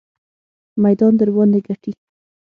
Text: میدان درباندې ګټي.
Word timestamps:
میدان 0.83 1.13
درباندې 1.19 1.59
ګټي. 1.67 1.91